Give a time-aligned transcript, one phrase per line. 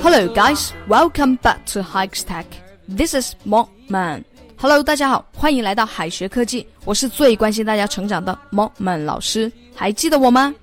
[0.00, 0.70] Hello, guys.
[0.86, 2.44] Welcome back to Hikes Tech.
[2.88, 4.22] This is Mo Man.
[4.56, 6.64] Hello，大家好，欢迎来到海学科技。
[6.84, 10.54] 我是最关心大家成长的 Mo Man 老师，还记得我吗？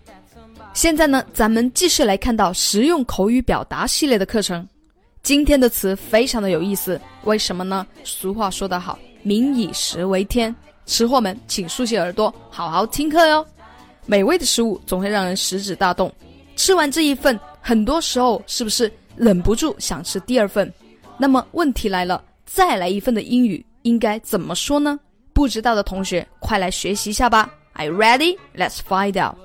[0.74, 4.66] 现在呢，咱们继续来看到实用口语表达系列的课程。
[5.22, 7.86] 今天的词非常的有意思，为什么呢？
[8.06, 10.56] 俗话说得好，“民以食为天”。
[10.86, 13.46] 吃货们，请竖起耳朵，好好听课哟。
[14.06, 16.10] 美味的食物总会让人食指大动，
[16.56, 20.72] 吃完这一份，很多时候是不是忍不住想吃第二份？
[21.18, 25.00] 那么问题来了，再来一份的英语应该怎么说呢？
[25.34, 27.50] 不知道的同学，快来学习一下吧。
[27.74, 28.38] Are you ready?
[28.56, 29.36] Let's find out.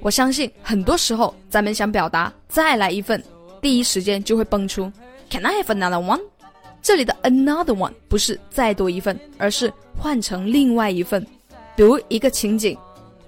[0.00, 3.22] 我相信很多时候，咱们想表达再来一份，
[3.60, 4.90] 第一时间就会蹦出
[5.30, 6.20] Can I have another one？
[6.80, 11.26] 这里的 another one 不是再多一份，而是换成另外一份。
[11.74, 12.78] 比如一个情景，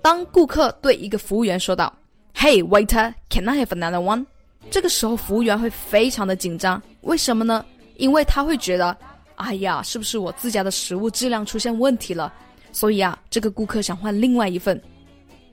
[0.01, 1.93] 当顾客对一个服务员说道
[2.35, 4.27] ：“Hey waiter, can I have another one？”
[4.71, 7.65] 这个时候，服务员会非常的紧张，为什么呢？
[7.97, 8.97] 因为他会觉得，
[9.37, 12.33] 哎呀，是不是我自家的食物质量出现问题了？
[12.71, 14.81] 所以啊，这个顾客想换另外一份。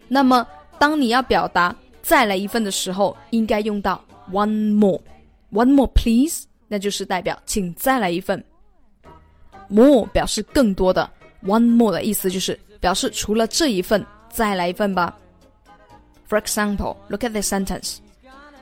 [0.08, 0.46] 那么，
[0.78, 6.46] 当你要表达再来一份的时候，应该用到 one more，one more please。
[6.68, 8.44] 那就是代表请再来一份。
[9.70, 11.10] more 表示更多的
[11.44, 15.16] ，one more 的意思就是表示除了这一份再来一份吧。
[16.28, 17.98] For example, look at this sentence: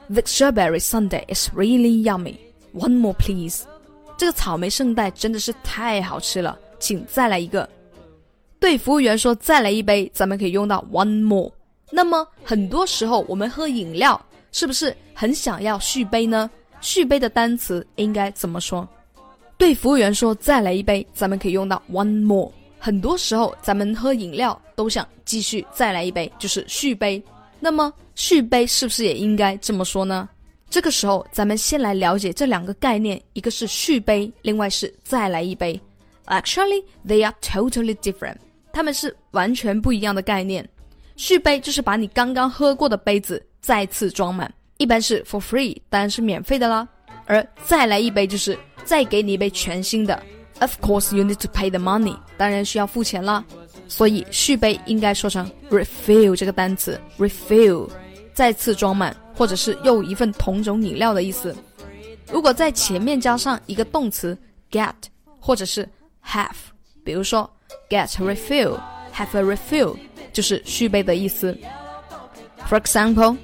[0.10, 2.38] The strawberry sundae is really yummy.
[2.74, 3.64] One more, please.
[4.18, 7.68] 这个草莓圣代真的是太好吃了，请再来一个。
[8.60, 11.52] 对服务员说再来一杯，咱们可以用到 one more。
[11.92, 14.20] 那么很多时候我们喝饮料，
[14.52, 16.50] 是不是很想要续杯呢？
[16.80, 18.88] 续杯的单词应该怎么说？
[19.58, 22.52] 对服务员说再来一杯，咱们可以用到 one more。
[22.80, 27.24] 很多时候咱们喝饮料都想继续再来一杯，就是续杯。
[27.64, 30.28] 那么续杯是不是也应该这么说呢？
[30.70, 35.80] 这个时候咱们先来了解这两个概念，一个是续杯，另外是再来一杯。
[36.26, 38.36] Actually, they are totally different。
[38.74, 40.68] 它们是完全不一样的概念。
[41.16, 44.54] 续杯就是把你刚刚喝过的杯子再次装满。
[44.78, 46.86] 一般是 for free，当然是免费的啦。
[47.28, 50.22] 而再来一杯就是再给你一杯全新的。
[50.60, 53.46] Of course you need to pay the money，当然需要付钱啦。
[53.88, 57.90] 所以续杯应该说成 refill 这个单词，refill，
[58.34, 61.56] 再次装满，或者是又一份同种饮料的意思。
[62.32, 64.38] 如果在前面加上一个动词
[64.72, 64.94] get，
[65.40, 65.88] 或者是
[66.26, 66.50] have，
[67.04, 67.50] 比如说
[67.90, 69.96] get a refill，have a refill，
[70.32, 71.58] 就是续杯的意思。
[72.70, 73.38] For example。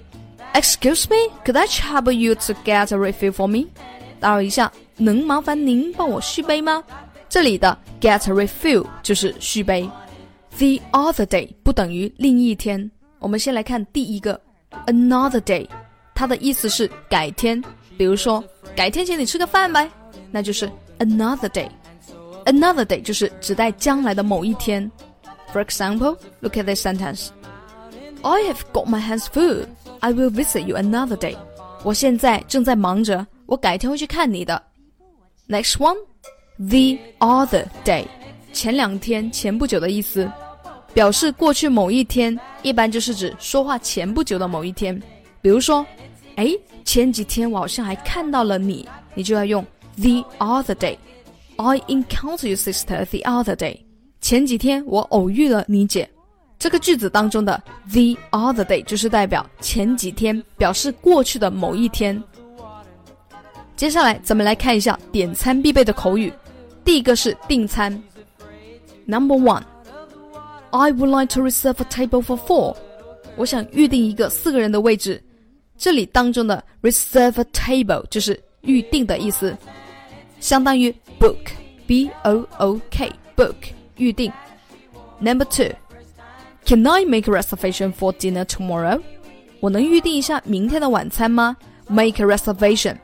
[0.52, 3.68] Excuse me, could I trouble you to get a refill for me？
[4.20, 6.84] 打扰一下，能麻烦您帮我续杯吗？
[7.30, 9.88] 这里的 get a refill 就是续杯。
[10.60, 12.92] The other day 不等于另一天。
[13.20, 14.38] 我们先来看第一个
[14.88, 15.66] another day，
[16.14, 17.64] 它的意思是改天。
[17.98, 18.44] 比如说，
[18.76, 19.90] 改天请你吃个饭呗，
[20.32, 21.70] 那就是 another day。
[22.44, 24.92] Another day 就是指代将来的某一天。
[25.54, 27.30] For example, look at this sentence.
[28.22, 29.66] I have got my hands full.
[30.02, 31.38] I will visit you another day。
[31.86, 34.62] 我现在正在忙着，我改天会去看你的。
[35.48, 35.96] Next one,
[36.58, 38.06] the other day，
[38.52, 40.30] 前两天、前不久的意思，
[40.94, 45.00] 表示过去某一天，一般就是指说话前不久的某一天。
[45.42, 45.86] 比如说，
[46.36, 50.98] 哎，前几天我好像还看到了你，你就要用 the other day。
[51.58, 53.78] I encountered your sister the other day。
[54.22, 56.10] 前几天我偶遇了你姐。
[56.58, 62.22] 这个句子当中的 the other day 就是代表前几天，表示过去的某一天。
[63.78, 66.34] 接下来咱们来看一下点餐必备的口语。
[66.84, 67.92] 第一个是订餐。
[69.06, 69.64] Number one,
[70.71, 72.77] I would like to reserve a table for four。
[73.37, 75.23] 我想预定一个四个人的位置。
[75.77, 79.57] 这里当中的 reserve a table 就是预定的意思，
[80.41, 83.55] 相当于 book，b o o k book
[83.97, 84.33] 预定。
[85.21, 88.99] Number two。Can I make a reservation for dinner tomorrow？
[89.61, 91.57] 我能预定一下明天的晚餐吗？
[91.89, 92.97] Make a reservation，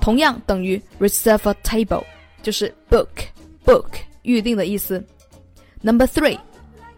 [0.00, 2.02] 同样等于 reserve a table，
[2.42, 3.06] 就是 book
[3.64, 3.86] book
[4.22, 5.04] 预定的意思。
[5.82, 6.06] Number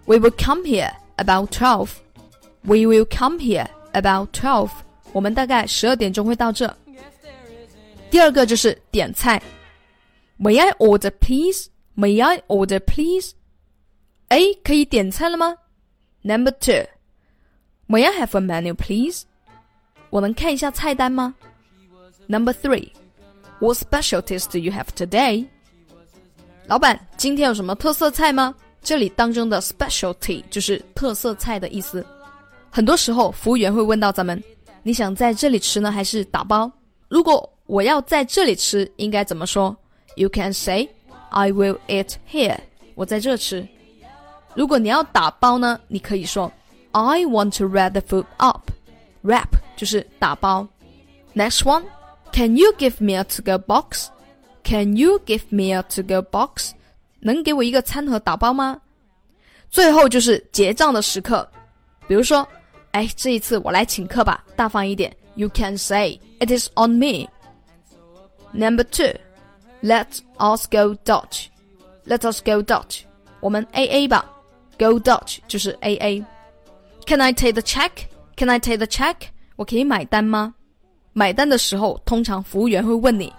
[0.07, 4.71] three，we will come here about twelve。We will come here about twelve。
[5.13, 6.75] 我们大概十二点钟会到这。
[8.11, 9.43] 第二个就是点菜。
[10.39, 11.67] May I order please?
[11.97, 13.33] May I order please?
[14.29, 15.57] 哎，可以点菜了吗？
[16.23, 16.87] Number two,
[17.89, 19.23] may I have a menu, please?
[20.11, 21.35] 我能看一下菜单吗？
[22.27, 22.93] Number three,
[23.59, 25.47] what specialties do you have today?
[26.67, 28.55] 老板，今天有什么特色菜吗？
[28.83, 32.05] 这里当中的 specialty 就是特色菜的意思。
[32.71, 34.43] 很多时候，服务员会问到咱们
[34.83, 36.71] 你想在这里吃呢，还是打包？
[37.09, 39.77] 如果我要在这里吃，应该怎么说？
[40.17, 40.89] You can say
[41.31, 42.59] I will eat here。
[42.95, 43.67] 我在这吃。
[44.55, 46.51] 如果你要打包呢，你可以说
[46.93, 50.67] I want to wrap the food up。Wrap 就是打包。
[51.35, 51.85] Next one,
[52.33, 54.09] can you give me a to-go box?
[54.65, 56.73] Can you give me a to-go box?
[57.24, 58.80] 能给我一个餐盒打包吗？
[59.72, 61.50] 最后就是结账的时刻，
[62.08, 62.48] 比如说，
[62.92, 65.16] 哎，这一次我来请客吧，大方一点。
[65.36, 67.28] You can say it is on me.
[68.52, 69.18] Number two,
[69.82, 71.48] let us go Dutch.
[72.06, 73.02] Let us go Dutch.
[73.40, 74.30] 我们 A A 吧
[74.78, 76.26] ，Go Dutch 就是 A A。
[77.08, 77.92] Can I take the check?
[78.38, 79.16] Can I take the check?
[79.56, 80.54] 我可以买单吗？
[81.14, 83.34] 买单的时候，通常服务员会问你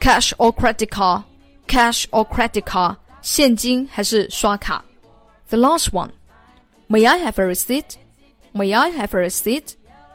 [0.00, 1.22] ，cash or credit card?
[1.68, 2.96] Cash or credit card?
[3.26, 4.84] 现金还是刷卡
[5.48, 6.10] ？The last one.
[6.88, 7.96] May I have a receipt?
[8.54, 9.70] May I have a receipt?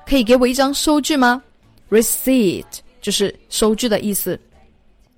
[0.05, 1.43] 可以给我一张收据吗
[1.89, 2.63] ？Receipt
[3.01, 4.39] 就是收据的意思。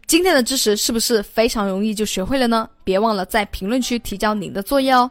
[0.08, 2.68] 今天的知识是不是非常容易就学会了呢？
[2.84, 5.10] 别忘了在评论区提交你的作业哦。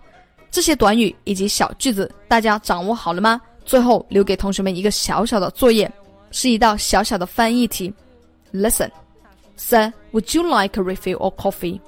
[0.51, 3.41] 这些短语以及小句子，大家掌握好了吗？
[3.65, 5.91] 最后留给同学们一个小小的作业，
[6.33, 7.95] 是一道小小的翻译题。
[8.53, 8.91] Listen,
[9.57, 11.81] sir, would you like a refill or coffee?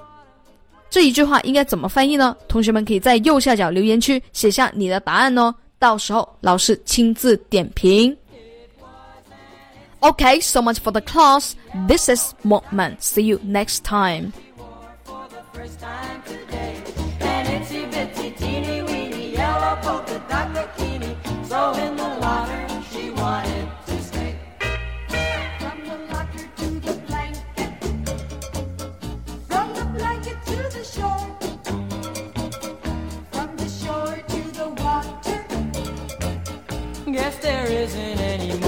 [0.94, 2.36] 这一句话应该怎么翻译呢？
[2.46, 5.52] 同学们可以在右下角留言区写下你的答案哦。
[5.76, 8.16] 到时候老师亲自点评。
[9.98, 11.54] Okay, so much for the class.
[11.88, 12.96] This is Mokman.
[13.00, 14.30] See you next time.
[37.14, 38.63] Guess there isn't any.